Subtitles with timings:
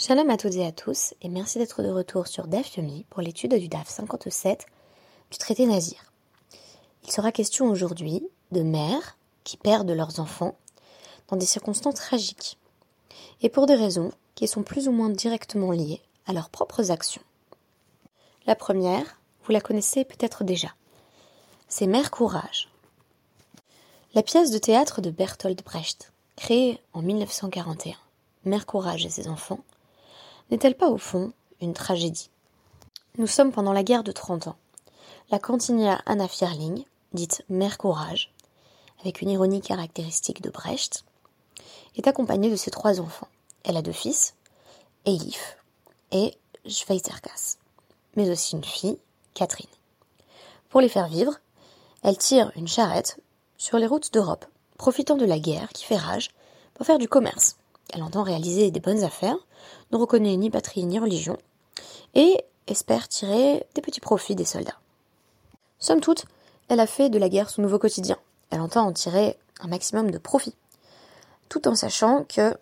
[0.00, 3.20] Shalom à toutes et à tous, et merci d'être de retour sur DAF Yomi pour
[3.20, 4.64] l'étude du DAF 57
[5.32, 6.12] du traité Nazir.
[7.02, 8.22] Il sera question aujourd'hui
[8.52, 10.54] de mères qui perdent leurs enfants
[11.26, 12.58] dans des circonstances tragiques,
[13.42, 17.22] et pour des raisons qui sont plus ou moins directement liées à leurs propres actions.
[18.46, 20.68] La première, vous la connaissez peut-être déjà,
[21.66, 22.68] c'est Mère Courage.
[24.14, 27.96] La pièce de théâtre de Bertolt Brecht, créée en 1941,
[28.44, 29.58] Mère Courage et ses enfants,
[30.50, 32.30] n'est-elle pas au fond une tragédie?
[33.16, 34.56] Nous sommes pendant la guerre de Trente ans.
[35.30, 38.32] La cantinière Anna Fierling, dite Mère Courage,
[39.00, 41.04] avec une ironie caractéristique de Brecht,
[41.96, 43.28] est accompagnée de ses trois enfants.
[43.64, 44.34] Elle a deux fils,
[45.04, 45.56] Elif
[46.12, 46.36] et
[46.66, 47.56] Schweizerkas,
[48.16, 48.98] mais aussi une fille,
[49.34, 49.66] Catherine.
[50.68, 51.34] Pour les faire vivre,
[52.02, 53.20] elle tire une charrette
[53.56, 56.30] sur les routes d'Europe, profitant de la guerre qui fait rage
[56.74, 57.56] pour faire du commerce.
[57.92, 59.38] Elle entend réaliser des bonnes affaires,
[59.92, 61.36] ne reconnaît ni patrie ni religion,
[62.14, 64.78] et espère tirer des petits profits des soldats.
[65.78, 66.26] Somme toute,
[66.68, 68.18] elle a fait de la guerre son nouveau quotidien.
[68.50, 70.54] Elle entend en tirer un maximum de profit,
[71.48, 72.56] tout en sachant que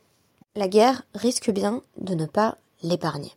[0.54, 3.34] la guerre risque bien de ne pas l'épargner.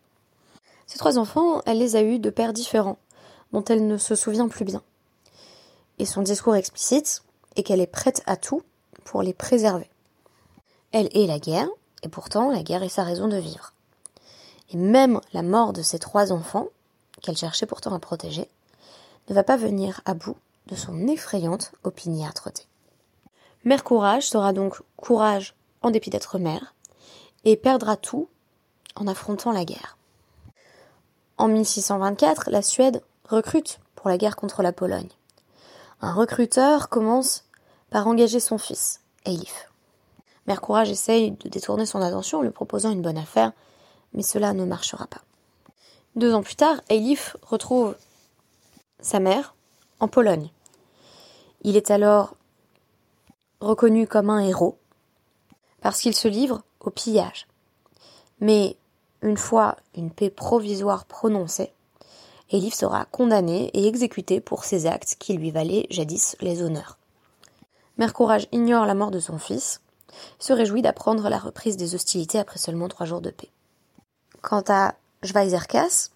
[0.87, 2.97] Ces trois enfants, elle les a eus de pères différents,
[3.51, 4.81] dont elle ne se souvient plus bien.
[5.97, 7.23] Et son discours explicite
[7.55, 8.63] est qu'elle est prête à tout
[9.03, 9.89] pour les préserver.
[10.91, 11.69] Elle est la guerre,
[12.03, 13.73] et pourtant la guerre est sa raison de vivre.
[14.71, 16.67] Et même la mort de ses trois enfants,
[17.21, 18.49] qu'elle cherchait pourtant à protéger,
[19.29, 22.65] ne va pas venir à bout de son effrayante opiniâtreté.
[23.65, 26.73] Mère Courage sera donc courage en dépit d'être mère,
[27.45, 28.29] et perdra tout
[28.95, 29.97] en affrontant la guerre.
[31.37, 35.09] En 1624, la Suède recrute pour la guerre contre la Pologne.
[36.01, 37.45] Un recruteur commence
[37.89, 39.69] par engager son fils, Eilif.
[40.47, 43.51] Mère Courage essaye de détourner son attention en lui proposant une bonne affaire,
[44.13, 45.21] mais cela ne marchera pas.
[46.15, 47.95] Deux ans plus tard, Eilif retrouve
[48.99, 49.55] sa mère
[49.99, 50.49] en Pologne.
[51.61, 52.35] Il est alors
[53.59, 54.77] reconnu comme un héros
[55.81, 57.47] parce qu'il se livre au pillage.
[58.39, 58.77] Mais
[59.21, 61.73] une fois une paix provisoire prononcée,
[62.51, 66.97] Elif sera condamné et exécuté pour ses actes qui lui valaient jadis les honneurs.
[67.97, 69.81] Mère Courage ignore la mort de son fils
[70.39, 73.51] se réjouit d'apprendre la reprise des hostilités après seulement trois jours de paix.
[74.41, 76.11] Quant à Schweizerkas,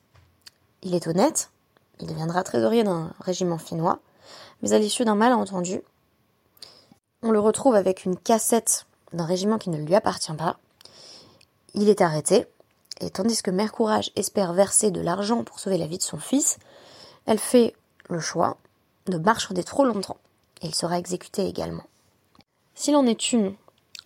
[0.82, 1.52] il est honnête,
[2.00, 4.00] il deviendra trésorier d'un régiment finnois,
[4.62, 5.82] mais à l'issue d'un malentendu,
[7.22, 10.58] on le retrouve avec une cassette d'un régiment qui ne lui appartient pas.
[11.74, 12.48] Il est arrêté,
[13.02, 16.18] et tandis que Mère Courage espère verser de l'argent pour sauver la vie de son
[16.18, 16.60] fils,
[17.26, 17.76] elle fait
[18.10, 18.58] le choix
[19.08, 20.18] de marchander trop longtemps,
[20.62, 21.84] et il sera exécuté également.
[22.74, 23.54] S'il en est une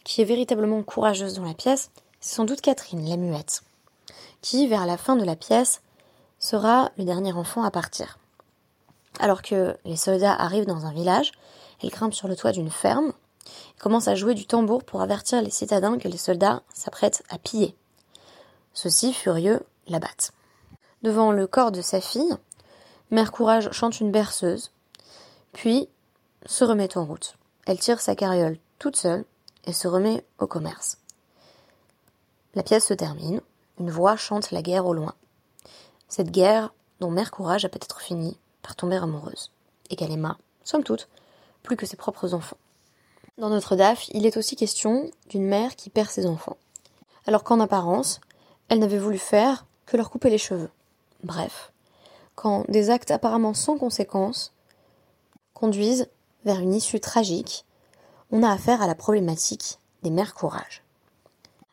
[0.03, 3.61] qui est véritablement courageuse dans la pièce, c'est sans doute Catherine, la muette,
[4.47, 5.81] qui, vers la fin de la pièce,
[6.39, 8.17] sera le dernier enfant à partir.
[9.19, 11.33] Alors que les soldats arrivent dans un village,
[11.83, 13.11] elle grimpe sur le toit d'une ferme
[13.75, 17.37] et commence à jouer du tambour pour avertir les citadins que les soldats s'apprêtent à
[17.37, 17.75] piller.
[18.73, 19.59] Ceux-ci, furieux,
[19.89, 20.31] la battent.
[21.01, 22.37] Devant le corps de sa fille,
[23.11, 24.71] Mère Courage chante une berceuse,
[25.51, 25.89] puis
[26.45, 27.35] se remet en route.
[27.65, 29.25] Elle tire sa carriole toute seule
[29.65, 30.99] et se remet au commerce.
[32.55, 33.41] La pièce se termine,
[33.79, 35.13] une voix chante la guerre au loin.
[36.07, 39.51] Cette guerre dont Mère Courage a peut-être fini par tomber amoureuse,
[39.89, 41.07] et qu'elle aima, somme toute,
[41.63, 42.57] plus que ses propres enfants.
[43.37, 46.57] Dans notre DAF, il est aussi question d'une mère qui perd ses enfants,
[47.27, 48.19] alors qu'en apparence,
[48.69, 50.71] elle n'avait voulu faire que leur couper les cheveux.
[51.23, 51.71] Bref,
[52.35, 54.53] quand des actes apparemment sans conséquence
[55.53, 56.09] conduisent
[56.45, 57.65] vers une issue tragique
[58.31, 60.83] on a affaire à la problématique des mères courage.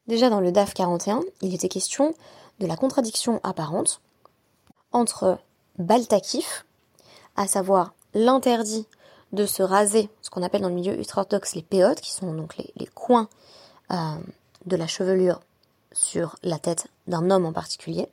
[0.06, 2.14] Déjà dans le DAF 41, il était question
[2.60, 4.00] de la contradiction apparente
[4.92, 5.38] entre
[5.78, 6.66] Baltakif,
[7.36, 8.86] à savoir l'interdit
[9.32, 12.56] de se raser, ce qu'on appelle dans le milieu ultra-orthodoxe les péotes, qui sont donc
[12.56, 13.28] les, coins
[13.90, 14.16] euh,
[14.66, 15.40] de la chevelure
[15.92, 18.08] sur la tête d'un homme en particulier,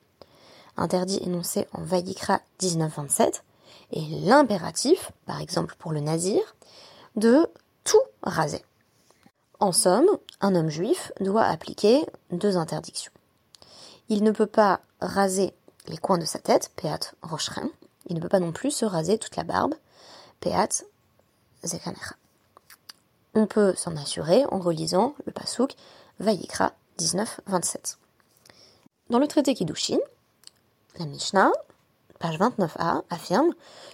[0.77, 3.43] interdit énoncé en Vayikra 1927,
[3.91, 6.41] et l'impératif, par exemple pour le nazir,
[7.17, 7.47] de
[7.83, 8.63] tout raser.
[9.59, 10.07] En somme,
[10.41, 13.11] un homme juif doit appliquer deux interdictions.
[14.09, 15.53] Il ne peut pas raser
[15.87, 17.69] les coins de sa tête, peat rocherin.
[18.07, 19.75] Il ne peut pas non plus se raser toute la barbe,
[20.39, 20.85] peat
[21.63, 22.15] zekanecha.
[23.33, 25.75] On peut s'en assurer en relisant le pasouk
[26.19, 27.97] Vayikra 19-27.
[29.09, 29.99] Dans le traité Kiddushin,
[30.99, 31.51] la Mishnah,
[32.19, 33.53] page 29a, affirme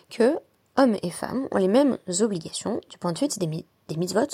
[0.10, 0.40] que
[0.78, 4.28] hommes et femmes ont les mêmes obligations du point de vue des, mitzvot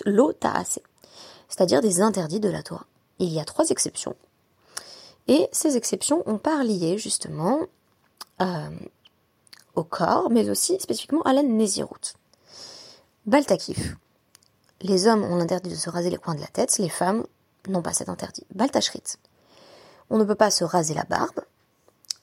[1.56, 2.88] c'est-à-dire des interdits de la Torah.
[3.20, 4.16] Il y a trois exceptions.
[5.28, 7.60] Et ces exceptions ont pas lié justement
[8.42, 8.70] euh,
[9.76, 12.16] au corps, mais aussi spécifiquement à la nésiroute.
[13.28, 13.96] Baltakif.
[14.82, 17.24] Les hommes ont l'interdit de se raser les coins de la tête, les femmes
[17.68, 18.48] n'ont pas cet interdit.
[18.56, 19.04] Baltachrit.
[20.10, 21.40] On ne peut pas se raser la barbe.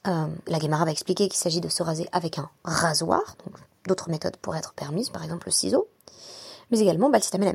[0.07, 3.37] Euh, la Guémara va expliquer qu'il s'agit de se raser avec un rasoir,
[3.87, 5.87] d'autres méthodes pourraient être permises, par exemple le ciseau,
[6.69, 7.47] mais également Balsitam et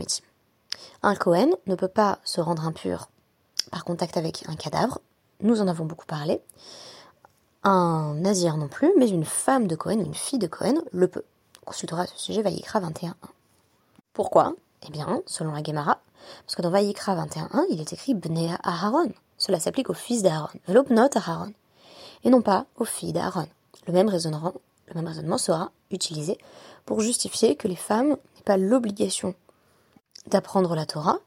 [1.03, 3.09] Un Cohen ne peut pas se rendre impur
[3.71, 5.01] par contact avec un cadavre,
[5.41, 6.41] nous en avons beaucoup parlé.
[7.65, 11.25] Un nazir non plus, mais une femme de Cohen, une fille de Cohen, le peut.
[11.63, 13.13] On consultera ce sujet Vayikra 21.1.
[14.13, 14.55] Pourquoi?
[14.87, 16.01] Eh bien, selon la Gemara,
[16.45, 19.13] parce que dans Vayikra 21.1, il est écrit Bnea Aharon.
[19.37, 21.53] Cela s'applique aux fils d'Aaron, Velopnot Aharon,
[22.25, 23.49] et non pas aux filles d'Aaron.
[23.87, 26.39] Le le même raisonnement sera utilisé
[26.85, 29.35] pour justifier que les femmes n'aient pas l'obligation
[30.27, 31.19] d'apprendre la Torah,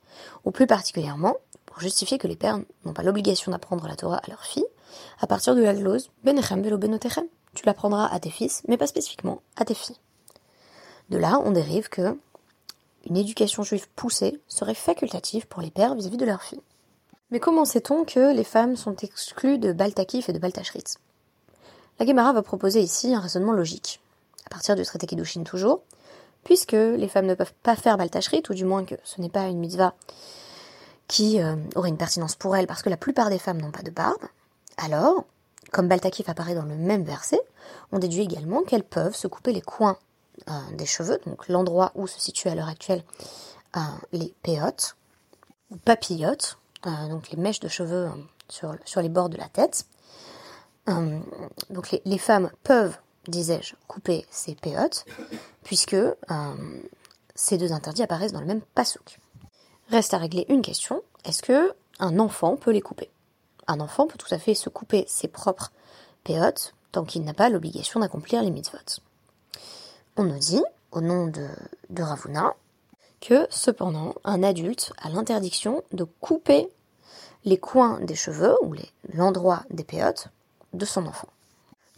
[0.45, 1.35] ou plus particulièrement
[1.65, 4.65] pour justifier que les pères n'ont pas l'obligation d'apprendre la Torah à leurs filles,
[5.19, 7.25] à partir de la glose Benechem velo benotechem.
[7.55, 9.97] Tu l'apprendras à tes fils, mais pas spécifiquement à tes filles.
[11.09, 12.17] De là, on dérive que
[13.07, 16.61] une éducation juive poussée serait facultative pour les pères vis-à-vis de leurs filles.
[17.31, 20.97] Mais comment sait-on que les femmes sont exclues de Baltakif et de Baltachritz?
[21.99, 23.99] La Gemara va proposer ici un raisonnement logique,
[24.45, 25.81] à partir du traité Kiddushin toujours,
[26.43, 29.47] puisque les femmes ne peuvent pas faire Baltachrit, ou du moins que ce n'est pas
[29.47, 29.93] une mitzvah
[31.07, 33.81] qui euh, aurait une pertinence pour elles, parce que la plupart des femmes n'ont pas
[33.81, 34.23] de barbe,
[34.77, 35.25] alors,
[35.71, 37.41] comme Baltakif apparaît dans le même verset,
[37.91, 39.97] on déduit également qu'elles peuvent se couper les coins
[40.49, 43.03] euh, des cheveux, donc l'endroit où se situent à l'heure actuelle
[43.75, 43.81] euh,
[44.13, 44.95] les péotes,
[45.71, 48.09] ou papillotes, donc les mèches de cheveux
[48.47, 49.85] sur, les bords de la tête.
[50.87, 52.97] donc les, femmes peuvent,
[53.29, 55.05] disais-je, couper ces péotes,
[55.63, 55.95] puisque
[57.35, 59.19] ces deux interdits apparaissent dans le même pasouk.
[59.89, 61.01] Reste à régler une question.
[61.25, 63.09] Est-ce que un enfant peut les couper?
[63.67, 65.71] Un enfant peut tout à fait se couper ses propres
[66.23, 69.01] péotes tant qu'il n'a pas l'obligation d'accomplir les mitzvot.
[70.17, 71.47] On nous dit, au nom de,
[71.89, 72.55] de Ravuna,
[73.21, 76.69] que cependant, un adulte a l'interdiction de couper
[77.45, 78.75] les coins des cheveux ou
[79.13, 80.27] l'endroit des péotes
[80.73, 81.27] de son enfant.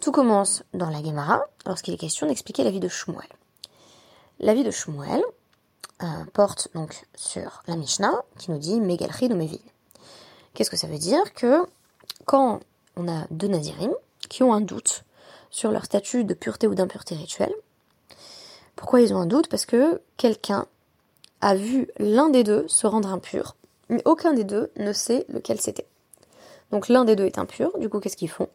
[0.02, 3.30] Tout commence dans la Gemara lorsqu'il est question d'expliquer la vie de Shmuel.
[4.40, 5.24] La vie de Shmuel,
[6.02, 9.60] euh, porte donc sur la Mishnah qui nous dit Megalchi no Mevin.
[10.56, 11.62] Qu'est-ce que ça veut dire Que
[12.26, 12.62] quand
[12.96, 13.94] on a deux Nazirim
[14.28, 15.04] qui ont un doute
[15.52, 17.54] sur leur statut de pureté ou d'impureté rituelle,
[18.76, 19.50] pourquoi ils ont un doute?
[19.50, 20.66] Parce que quelqu'un
[21.42, 23.56] a vu l'un des deux se rendre impur,
[23.90, 25.86] mais aucun des deux ne sait lequel c'était.
[26.72, 28.50] Donc l'un des deux est impur, du coup qu'est-ce qu'ils font?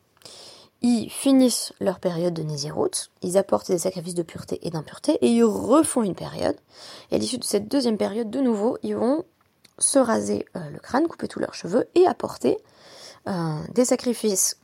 [0.83, 5.29] Ils finissent leur période de Nézirut, ils apportent des sacrifices de pureté et d'impureté, et
[5.29, 6.57] ils refont une période.
[7.11, 9.25] Et à l'issue de cette deuxième période, de nouveau, ils vont
[9.79, 12.59] se raser euh, le crâne, couper tous leurs cheveux, et apporter
[13.29, 14.59] euh, des sacrifices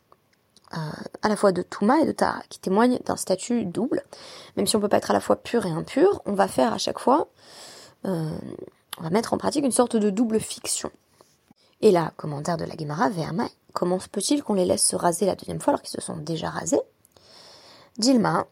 [0.75, 0.79] euh,
[1.23, 4.03] à la fois de Touma et de Tara, qui témoignent d'un statut double.
[4.56, 6.73] Même si on peut pas être à la fois pur et impur, on va faire
[6.73, 7.29] à chaque fois,
[8.05, 10.91] on va mettre en pratique une sorte de double fiction.
[11.82, 15.26] Et là, commentaire de la Gemara, Verma, comment se peut-il qu'on les laisse se raser
[15.26, 16.81] la deuxième fois alors qu'ils se sont déjà rasés?
[17.99, 18.46] Dilma,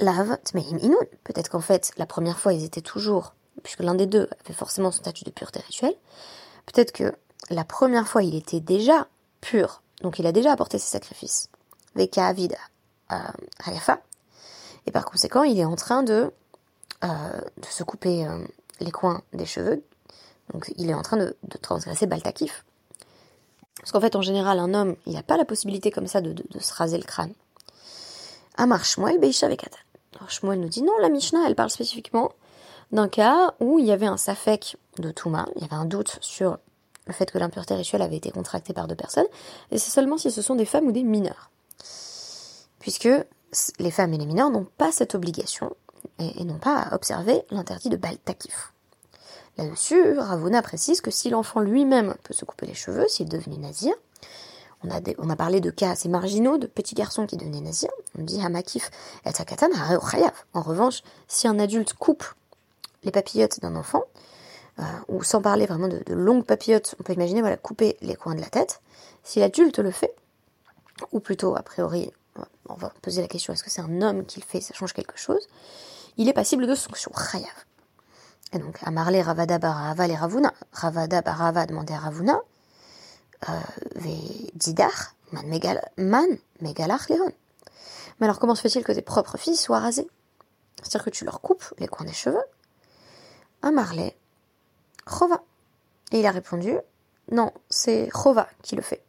[0.00, 0.96] lave tmeim inun.
[1.22, 4.90] Peut-être qu'en fait, la première fois, ils étaient toujours, puisque l'un des deux avait forcément
[4.90, 5.94] son statut de pureté rituelle,
[6.66, 7.14] peut-être que
[7.50, 9.06] la première fois, il était déjà
[9.42, 11.50] pur, donc il a déjà apporté ses sacrifices.
[11.94, 12.56] Veka avid
[13.12, 13.16] euh,
[13.66, 14.00] hayafa.
[14.86, 16.32] Et par conséquent, il est en train de,
[17.04, 18.38] euh, se couper euh,
[18.80, 19.82] les coins des cheveux
[20.52, 22.64] donc il est en train de, transgresser Baltakif.
[23.78, 26.34] Parce qu'en fait, en général, un homme, il n'a pas la possibilité comme ça de,
[26.58, 27.32] se raser le crâne.
[28.56, 29.78] Amar Shmuel Beisha Vekatan.
[30.16, 32.32] Alors Shmuel nous dit non, la Mishnah, elle parle spécifiquement
[32.92, 36.18] d'un cas où il y avait un safek de Touma, il y avait un doute
[36.20, 36.58] sur
[37.06, 39.26] le fait que l'impureté rituelle avait été contractée par deux personnes,
[39.70, 41.50] et c'est seulement si ce sont des femmes ou des mineurs.
[42.80, 43.08] Puisque
[43.78, 45.74] les femmes et les mineurs n'ont pas cette obligation,
[46.18, 48.72] et, n'ont pas à observer l'interdit de Baltakif.
[49.60, 53.58] Là-dessus, Ravuna précise que si l'enfant lui-même peut se couper les cheveux, s'il est devenu
[53.58, 53.92] nazir,
[54.82, 58.40] on a, parlé de cas assez marginaux de petits garçons qui devenaient nazirs, on dit
[58.40, 58.90] Hamakif
[59.26, 59.68] et Takatan
[60.54, 62.24] En revanche, si un adulte coupe
[63.02, 64.04] les papillotes d'un enfant,
[64.78, 68.34] euh, ou sans parler vraiment de, longues papillotes, on peut imaginer voilà, couper les coins
[68.34, 68.80] de la tête,
[69.24, 70.16] si l'adulte le fait,
[71.12, 72.10] ou plutôt a priori,
[72.66, 74.94] on va poser la question est-ce que c'est un homme qui le fait, ça change
[74.94, 75.46] quelque chose,
[76.16, 77.52] il est passible de sanction, Chayav.
[78.52, 80.52] Et donc, Amarle Ravada Barava les Ravuna.
[80.72, 82.40] Ravada Barava demandait à Ravuna,
[83.48, 83.52] euh,
[84.54, 87.32] Didar, Man Megalach Léon.
[88.18, 90.08] Mais alors, comment se fait-il que tes propres filles soient rasées
[90.82, 92.42] C'est-à-dire que tu leur coupes les coins des cheveux
[93.62, 94.12] Amarle,
[95.06, 95.42] Chova.
[96.12, 96.76] Et il a répondu,
[97.30, 99.04] non, c'est Chova qui le fait.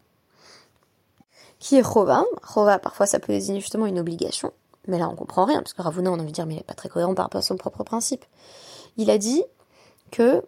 [1.60, 2.24] qui est Chova.
[2.44, 4.54] Chova, parfois, ça peut désigner justement une obligation.
[4.88, 6.58] Mais là, on comprend rien, parce que Ravuna, on a envie de dire, mais il
[6.58, 8.26] n'est pas très cohérent par rapport à son propre principe.
[8.98, 9.44] Il a dit
[10.12, 10.44] que,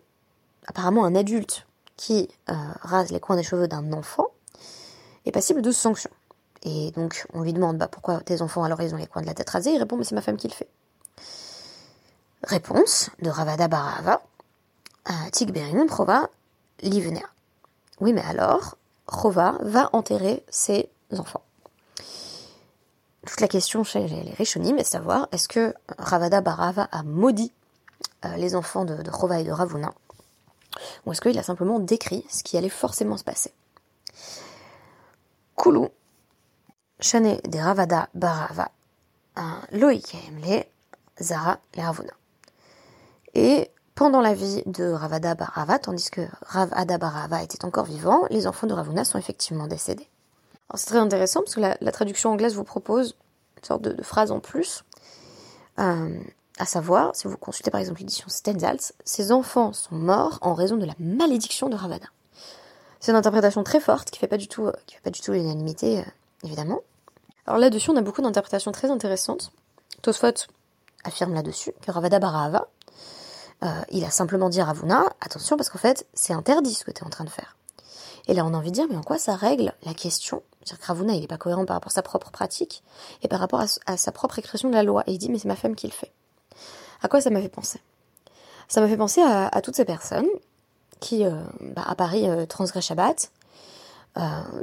[0.67, 4.27] apparemment, un adulte qui euh, rase les coins des cheveux d'un enfant
[5.25, 6.11] est passible de sanctions.
[6.63, 9.27] Et donc, on lui demande, bah, pourquoi tes enfants, alors ils ont les coins de
[9.27, 9.71] la tête rasés?
[9.71, 10.69] Il répond, mais c'est ma femme qui le fait.
[12.43, 14.21] Réponse de Ravada Barava,
[15.31, 16.29] Tigberin Prova
[16.81, 17.25] Livner.
[17.99, 18.75] Oui, mais alors,
[19.07, 21.43] Rova va enterrer ses enfants.
[23.25, 27.53] Toute la question chez les Rishonim est de savoir est-ce que Ravada Barava a maudit
[28.37, 29.93] les enfants de, de Rova et de Ravuna
[31.05, 33.53] ou est-ce qu'il a simplement décrit ce qui allait forcément se passer
[35.57, 35.87] Kulu,
[36.99, 38.69] Shane de Ravada Barava,
[39.71, 40.15] Loïk
[41.21, 42.13] Zara les Ravuna.
[43.35, 48.47] Et pendant la vie de Ravada Barava, tandis que Ravada Barava était encore vivant, les
[48.47, 50.09] enfants de Ravuna sont effectivement décédés.
[50.73, 53.15] c'est très intéressant parce que la, traduction anglaise vous propose
[53.57, 54.83] une sorte de, phrase en plus,
[55.79, 56.19] euh,
[56.59, 60.77] à savoir, si vous consultez par exemple l'édition Stenzhals, ces enfants sont morts en raison
[60.77, 62.07] de la malédiction de Ravada.
[62.99, 65.31] C'est une interprétation très forte qui fait pas du tout, qui fait pas du tout
[65.31, 66.03] l'unanimité, euh,
[66.43, 66.81] évidemment.
[67.45, 69.51] Alors là-dessus, on a beaucoup d'interprétations très intéressantes.
[70.01, 70.47] Tosfot
[71.03, 72.67] affirme là-dessus que Ravada Barava,
[73.63, 76.91] euh, il a simplement dit à Ravuna, attention parce qu'en fait, c'est interdit ce que
[76.91, 77.57] tu es en train de faire.
[78.27, 80.43] Et là, on a envie de dire, mais en quoi ça règle la question?
[80.63, 82.83] C'est-à-dire que Ravuna, il n'est pas cohérent par rapport à sa propre pratique
[83.21, 85.03] et par rapport à, sa propre expression de la loi.
[85.07, 86.11] Et il dit, mais c'est ma femme qui le fait.
[87.03, 87.79] À quoi ça m'a fait penser?
[88.67, 90.27] Ça m'a fait penser à, toutes ces personnes
[90.99, 93.31] qui, euh, bah, à Paris, euh, transgressent Shabbat.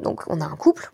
[0.02, 0.92] donc, on a un couple.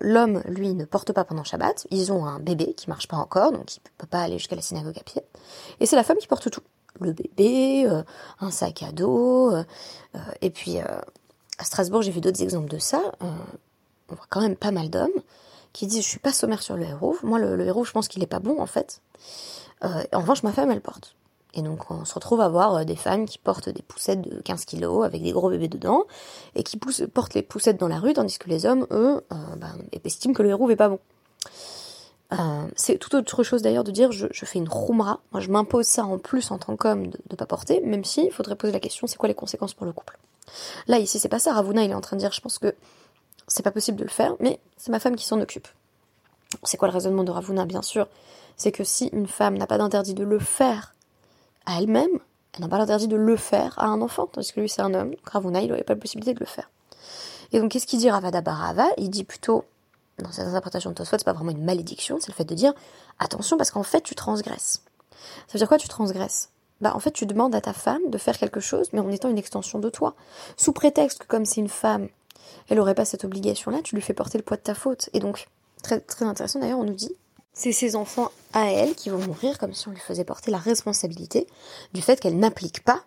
[0.00, 1.86] L'homme, lui, ne porte pas pendant Shabbat.
[1.90, 4.62] Ils ont un bébé qui marche pas encore, donc il peut pas aller jusqu'à la
[4.62, 5.22] synagogue à pied.
[5.80, 6.62] Et c'est la femme qui porte tout
[7.00, 8.02] le bébé, euh,
[8.40, 9.54] un sac à dos.
[9.54, 9.64] Euh,
[10.14, 13.00] euh, et puis à Strasbourg, j'ai vu d'autres exemples de ça.
[13.20, 15.08] on voit quand même pas mal d'hommes
[15.72, 17.16] qui disent je suis pas sommaire sur le héros.
[17.22, 19.00] Moi, le, héros, je pense qu'il est pas bon en fait.
[19.82, 21.14] En revanche, ma femme, elle porte.
[21.54, 24.64] Et donc, on se retrouve à voir des femmes qui portent des poussettes de 15
[24.66, 26.04] kilos avec des gros bébés dedans
[26.54, 30.34] et qui portent les poussettes dans la rue, tandis que les hommes, eux, ben, estiment
[30.34, 31.00] que le héros n'est pas bon.
[32.32, 35.86] Euh, c'est tout autre chose d'ailleurs de dire je, fais une roumra, moi je m'impose
[35.86, 38.72] ça en plus en tant qu'homme de ne pas porter, même si il faudrait poser
[38.72, 40.16] la question c'est quoi les conséquences pour le couple?
[40.86, 42.76] Là ici c'est pas ça, Ravuna il est en train de dire je pense que
[43.48, 45.66] c'est pas possible de le faire, mais c'est ma femme qui s'en occupe.
[46.62, 47.64] C'est quoi le raisonnement de Ravuna?
[47.64, 48.06] Bien sûr
[48.60, 50.94] C'est que si une femme n'a pas d'interdit de le faire
[51.64, 52.10] à elle-même,
[52.52, 54.92] elle n'a pas l'interdit de le faire à un enfant, tandis que lui c'est un
[54.92, 56.68] homme, Ravuna il n'aurait pas la possibilité de le faire.
[57.52, 58.86] Et donc qu'est-ce qu'il dit Ravada Barava?
[58.98, 59.64] Il dit plutôt
[60.18, 62.74] dans cette interprétation de Tosfot, c'est pas vraiment une malédiction, c'est le fait de dire
[63.18, 64.82] attention parce qu'en fait tu transgresses.
[65.46, 66.50] Ça veut dire quoi tu transgresses?
[66.82, 69.30] Bah en fait tu demandes à ta femme de faire quelque chose, mais en étant
[69.30, 70.14] une extension de toi.
[70.58, 72.08] Sous prétexte que comme c'est une femme,
[72.68, 75.08] elle aurait pas cette obligation-là, tu lui fais porter le poids de ta faute.
[75.14, 75.48] Et donc,
[75.82, 77.16] très, très intéressant d'ailleurs, on nous dit
[77.52, 80.58] c'est ses enfants à elle qui vont mourir comme si on lui faisait porter la
[80.58, 81.46] responsabilité
[81.92, 83.04] du fait qu'elle n'applique pas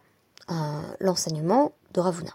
[0.51, 0.53] euh,
[1.00, 2.31] l'enseignement de Ravuna.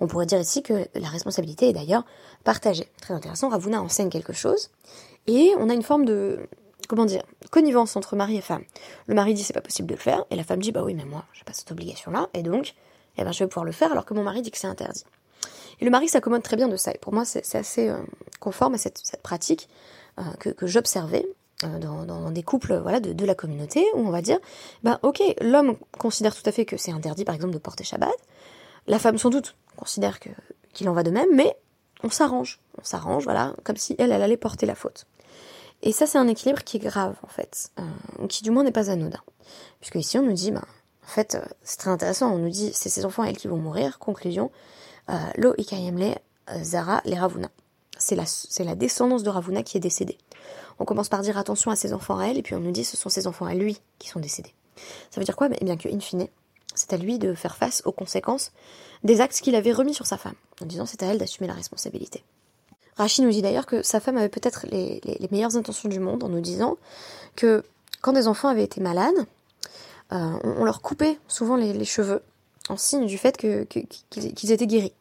[0.00, 2.04] On pourrait dire ici que la responsabilité est d'ailleurs
[2.44, 2.88] partagée.
[3.00, 4.70] Très intéressant, Ravuna enseigne quelque chose,
[5.26, 6.48] et on a une forme de,
[6.88, 8.62] comment dire, connivence entre mari et femme.
[9.06, 10.94] Le mari dit c'est pas possible de le faire, et la femme dit bah oui
[10.94, 12.74] mais moi j'ai pas cette obligation-là, et donc
[13.16, 15.04] eh ben, je vais pouvoir le faire alors que mon mari dit que c'est interdit.
[15.80, 17.98] Et le mari s'accommode très bien de ça, et pour moi c'est assez euh,
[18.40, 19.68] conforme à cette, pratique
[20.18, 21.26] euh, que, j'observais
[21.64, 24.38] euh, dans, des couples voilà de, de, la communauté où on va dire
[24.84, 28.14] ben ok l'homme considère tout à fait que c'est interdit par exemple de porter Shabbat
[28.88, 30.30] la femme, sans doute, considère que,
[30.72, 31.56] qu'il en va de même, mais
[32.02, 32.58] on s'arrange.
[32.80, 35.06] On s'arrange, voilà, comme si elle, elle allait porter la faute.
[35.82, 38.72] Et ça, c'est un équilibre qui est grave, en fait, euh, qui du moins n'est
[38.72, 39.20] pas anodin.
[39.80, 40.64] Puisque ici, on nous dit, ben,
[41.04, 43.58] en fait, euh, c'est très intéressant, on nous dit, c'est ces enfants, elles, qui vont
[43.58, 43.98] mourir.
[43.98, 44.50] Conclusion,
[45.10, 46.16] euh, Lo Ikayemle
[46.62, 47.50] Zara les Ravuna.
[47.98, 50.18] C'est la, descendance de Ravuna qui est décédée.
[50.78, 52.84] On commence par dire attention à ses enfants à elle, et puis on nous dit
[52.84, 54.54] ce sont ses enfants à lui qui sont décédés.
[55.10, 55.48] Ça veut dire quoi?
[55.60, 56.28] Eh bien que, in fine,
[56.74, 58.52] c'est à lui de faire face aux conséquences
[59.02, 61.54] des actes qu'il avait remis sur sa femme, en disant c'est à elle d'assumer la
[61.54, 62.22] responsabilité.
[62.96, 65.00] Rachid nous dit d'ailleurs que sa femme avait peut-être les,
[65.30, 66.76] meilleures intentions du monde en nous disant
[67.36, 67.62] que
[68.00, 69.14] quand des enfants avaient été malades,
[70.12, 72.22] euh, on, leur coupait souvent les, cheveux
[72.68, 74.92] en signe du fait qu'ils étaient guéris.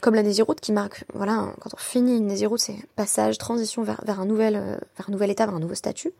[0.00, 4.00] Comme la Nésiroute qui marque, voilà, quand on finit une Nésiroute, c'est passage, transition vers,
[4.04, 6.12] vers, un nouvel, euh, vers un nouvel état, vers un nouveau statut.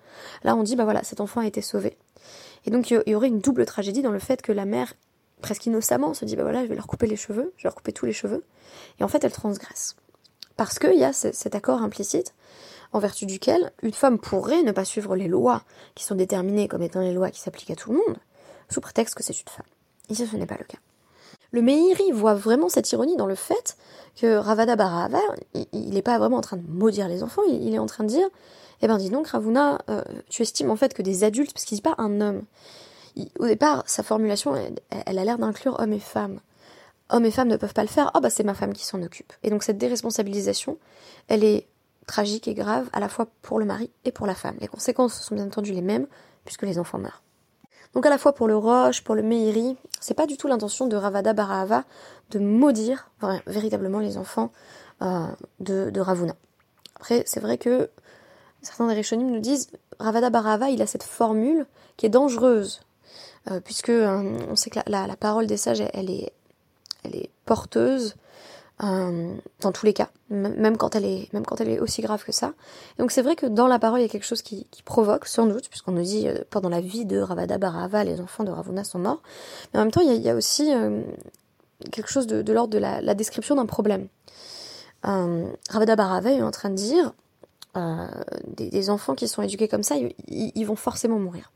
[0.45, 1.97] Là, on dit, bah voilà, cet enfant a été sauvé.
[2.67, 4.95] Et donc il y aurait une double tragédie dans le fait que la mère,
[5.41, 7.75] presque innocemment, se dit bah voilà, je vais leur couper les cheveux, je vais leur
[7.75, 8.45] couper tous les cheveux.
[8.99, 9.97] Et en fait, elle transgresse.
[10.57, 12.35] Parce qu'il y a cet accord implicite
[12.93, 15.63] en vertu duquel une femme pourrait ne pas suivre les lois
[15.95, 18.17] qui sont déterminées comme étant les lois qui s'appliquent à tout le monde,
[18.71, 19.67] sous prétexte que c'est une femme.
[20.09, 20.79] Ici, ce n'est pas le cas.
[21.57, 23.79] Le Meiri voit vraiment cette ironie dans le fait
[24.15, 25.21] que Ravada Barahava,
[25.73, 28.11] il n'est pas vraiment en train de maudire les enfants, il, est en train de
[28.11, 28.29] dire,
[28.83, 31.77] eh ben dis donc Ravuna, euh, tu estimes en fait que des adultes, parce qu'il
[31.77, 32.43] dit pas un homme,
[33.39, 36.41] au départ, sa formulation, elle, a l'air d'inclure hommes et femmes.
[37.09, 39.03] Hommes et femmes ne peuvent pas le faire, oh bah c'est ma femme qui s'en
[39.03, 39.33] occupe.
[39.43, 40.77] Et donc cette déresponsabilisation,
[41.29, 41.69] elle est
[42.07, 44.57] tragique et grave à la fois pour le mari et pour la femme.
[44.61, 46.07] Les conséquences sont bien entendu les mêmes,
[46.45, 47.23] puisque les enfants meurent.
[47.97, 50.87] Donc à la fois pour le Roche, pour le Meiri, c'est pas du tout l'intention
[50.87, 51.85] de Ravada Barahava
[52.29, 53.09] de maudire
[53.47, 54.53] véritablement les enfants
[55.01, 55.25] euh,
[55.61, 56.37] de, Ravuna.
[56.97, 57.89] Après, c'est vrai que
[58.61, 61.65] certains des Rishonim nous disent Ravada Barahava, il a cette formule
[61.97, 62.83] qui est dangereuse,
[63.51, 66.35] euh, puisque euh, on sait que la, parole des sages, elle, est,
[67.03, 68.15] elle est porteuse
[68.79, 72.33] dans tous les cas, même quand elle est, même quand elle est aussi grave que
[72.33, 72.53] ça.
[72.99, 75.47] donc c'est vrai que dans la parole, il y a quelque chose qui, provoque, sans
[75.47, 78.99] doute, puisqu'on nous dit pendant la vie de Ravada Barahava, les enfants de Ravuna sont
[78.99, 79.23] morts.
[79.73, 80.71] Mais en même temps, il y a, aussi
[81.91, 84.09] quelque chose de, l'ordre de la, description d'un problème.
[85.07, 87.13] Euh, Ravada Barava est en train de dire
[87.77, 88.07] euh,
[88.47, 89.97] des, enfants qui sont éduqués comme ça,
[90.29, 91.53] ils, vont forcément mourir.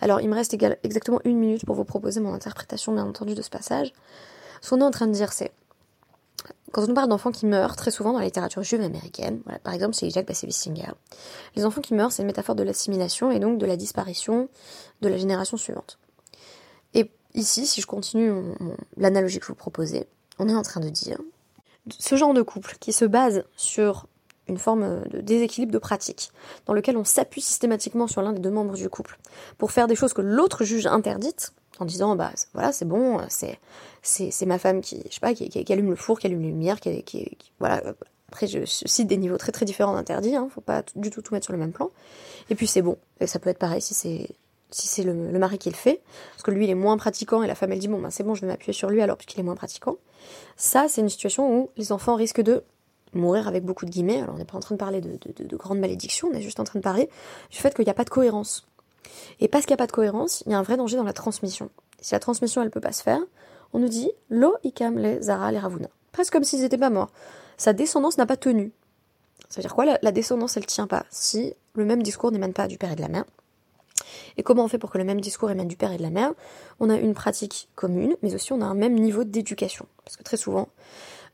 [0.00, 3.42] Alors, il me reste exactement une minute pour vous proposer mon interprétation, bien entendu, de
[3.42, 3.92] ce passage.
[4.60, 5.52] Ce qu'on est en train de dire, c'est
[6.72, 9.96] quand on parle d'enfants qui meurent, très souvent dans la littérature juive américaine, par exemple
[9.96, 10.92] chez Jacques Bassevis Singer,
[11.56, 14.48] les enfants qui meurent, c'est une métaphore de l'assimilation et donc de la disparition
[15.00, 15.98] de la génération suivante.
[16.94, 18.32] Et Ici, si je continue
[18.96, 20.06] l'analogie que je vous proposez,
[20.38, 21.18] on est en train de dire
[21.98, 24.06] ce genre de couple qui se base sur
[24.48, 26.32] une forme de déséquilibre de pratique,
[26.66, 29.18] dans lequel on s'appuie systématiquement sur l'un des deux membres du couple
[29.58, 33.58] pour faire des choses que l'autre juge interdites, en disant bah voilà c'est bon, c'est
[34.02, 37.02] c'est ma femme qui je pas qui, allume le four, qui allume les lumières, qui,
[37.02, 37.82] qui, voilà
[38.28, 41.34] après je, cite des niveaux très très différents d'interdit, hein, faut pas du tout tout
[41.34, 41.90] mettre sur le même plan.
[42.48, 44.28] Et puis c'est bon, ça peut être pareil si c'est
[44.72, 47.48] si c'est le, mari qui le fait, parce que lui il est moins pratiquant et
[47.48, 49.40] la femme elle dit bon ben c'est bon je vais m'appuyer sur lui alors puisqu'il
[49.40, 49.96] est moins pratiquant.
[50.56, 52.62] Ça c'est une situation où les enfants risquent de
[53.12, 54.20] mourir avec beaucoup de guillemets.
[54.20, 56.60] Alors on n'est pas en train de parler de, de, grandes malédictions, on est juste
[56.60, 57.08] en train de parler
[57.50, 58.68] du fait qu'il n'y a pas de cohérence.
[59.40, 61.04] Et parce qu'il n'y a pas de cohérence, il y a un vrai danger dans
[61.04, 61.70] la transmission.
[62.00, 63.20] si la transmission elle peut pas se faire,
[63.72, 65.88] on nous dit lo ikam les zara les ravuna.
[66.12, 67.10] Presque comme s'ils n'étaient pas morts.
[67.56, 68.72] Sa descendance n'a pas tenu.
[69.48, 72.68] Ça veut dire quoi la, descendance elle tient pas si le même discours n'émane pas
[72.68, 73.24] du père et de la mère?
[74.36, 76.10] Et comment on fait pour que le même discours émane du père et de la
[76.10, 76.32] mère?
[76.78, 79.86] On a une pratique commune, mais aussi on a un même niveau d'éducation.
[80.04, 80.68] Parce que très souvent,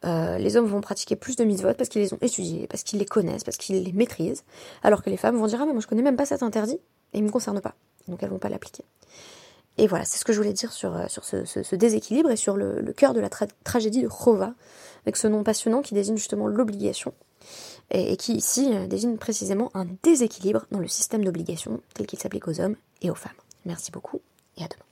[0.05, 2.99] euh, les hommes vont pratiquer plus de mitzvot parce qu'ils les ont étudiés, parce qu'ils
[2.99, 4.45] les connaissent, parce qu'ils les maîtrisent,
[4.83, 6.79] alors que les femmes vont dire ah mais moi je connais même pas cet interdit
[7.17, 7.75] et il me concerne pas,
[8.07, 8.85] donc elles vont pas l'appliquer.
[9.79, 12.93] Et voilà, c'est ce que je voulais dire sur, euh, ce, déséquilibre et sur le,
[12.97, 13.29] cœur de la
[13.65, 14.55] tragédie de Chova,
[15.05, 17.13] avec ce nom passionnant qui désigne justement l'obligation
[17.91, 22.49] et, qui ici euh, désigne précisément un déséquilibre dans le système d'obligation tel qu'il s'applique
[22.49, 23.33] aux hommes et aux femmes.
[23.65, 24.21] Merci beaucoup
[24.57, 24.86] et à demain.